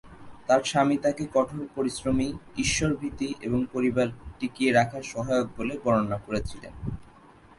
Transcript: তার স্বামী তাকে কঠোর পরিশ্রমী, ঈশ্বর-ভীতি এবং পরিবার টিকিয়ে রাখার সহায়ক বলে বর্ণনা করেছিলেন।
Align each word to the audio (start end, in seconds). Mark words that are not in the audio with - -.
তার 0.47 0.61
স্বামী 0.63 0.97
তাকে 0.97 1.23
কঠোর 1.33 1.67
পরিশ্রমী, 1.75 2.27
ঈশ্বর-ভীতি 2.57 3.29
এবং 3.41 3.59
পরিবার 3.73 4.07
টিকিয়ে 4.39 4.71
রাখার 4.71 5.03
সহায়ক 5.03 5.47
বলে 5.57 5.75
বর্ণনা 5.83 6.17
করেছিলেন। 6.17 6.73